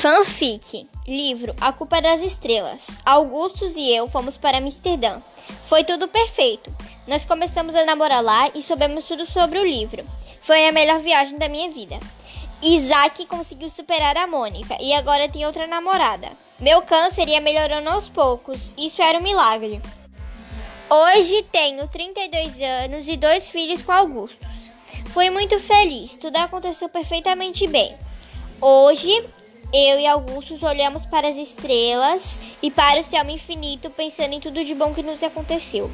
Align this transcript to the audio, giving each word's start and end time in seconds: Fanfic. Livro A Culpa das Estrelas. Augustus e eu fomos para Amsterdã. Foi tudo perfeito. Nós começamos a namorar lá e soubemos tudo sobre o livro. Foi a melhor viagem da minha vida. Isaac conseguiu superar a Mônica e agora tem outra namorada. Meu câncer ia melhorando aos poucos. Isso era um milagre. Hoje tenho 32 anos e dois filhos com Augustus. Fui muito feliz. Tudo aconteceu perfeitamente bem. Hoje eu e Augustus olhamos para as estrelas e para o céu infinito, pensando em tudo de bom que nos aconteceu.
Fanfic. 0.00 0.88
Livro 1.06 1.54
A 1.60 1.74
Culpa 1.74 2.00
das 2.00 2.22
Estrelas. 2.22 2.98
Augustus 3.04 3.76
e 3.76 3.94
eu 3.94 4.08
fomos 4.08 4.34
para 4.34 4.56
Amsterdã. 4.56 5.20
Foi 5.64 5.84
tudo 5.84 6.08
perfeito. 6.08 6.74
Nós 7.06 7.26
começamos 7.26 7.74
a 7.74 7.84
namorar 7.84 8.24
lá 8.24 8.48
e 8.54 8.62
soubemos 8.62 9.04
tudo 9.04 9.26
sobre 9.26 9.58
o 9.58 9.66
livro. 9.66 10.02
Foi 10.40 10.66
a 10.66 10.72
melhor 10.72 11.00
viagem 11.00 11.36
da 11.36 11.50
minha 11.50 11.68
vida. 11.68 12.00
Isaac 12.62 13.26
conseguiu 13.26 13.68
superar 13.68 14.16
a 14.16 14.26
Mônica 14.26 14.74
e 14.80 14.94
agora 14.94 15.28
tem 15.28 15.44
outra 15.44 15.66
namorada. 15.66 16.30
Meu 16.58 16.80
câncer 16.80 17.28
ia 17.28 17.38
melhorando 17.38 17.90
aos 17.90 18.08
poucos. 18.08 18.74
Isso 18.78 19.02
era 19.02 19.18
um 19.18 19.22
milagre. 19.22 19.82
Hoje 20.88 21.42
tenho 21.52 21.86
32 21.86 22.58
anos 22.62 23.06
e 23.06 23.18
dois 23.18 23.50
filhos 23.50 23.82
com 23.82 23.92
Augustus. 23.92 24.48
Fui 25.12 25.28
muito 25.28 25.58
feliz. 25.60 26.16
Tudo 26.16 26.36
aconteceu 26.36 26.88
perfeitamente 26.88 27.66
bem. 27.66 27.94
Hoje 28.62 29.28
eu 29.72 29.98
e 29.98 30.06
Augustus 30.06 30.62
olhamos 30.62 31.06
para 31.06 31.28
as 31.28 31.36
estrelas 31.36 32.40
e 32.62 32.70
para 32.70 33.00
o 33.00 33.04
céu 33.04 33.24
infinito, 33.28 33.90
pensando 33.90 34.34
em 34.34 34.40
tudo 34.40 34.64
de 34.64 34.74
bom 34.74 34.92
que 34.92 35.02
nos 35.02 35.22
aconteceu. 35.22 35.90